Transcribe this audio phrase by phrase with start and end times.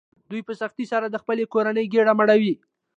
[0.29, 2.53] دوی په سختۍ سره د خپلې کورنۍ ګېډه مړوي